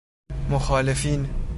مخالفین 0.49 1.29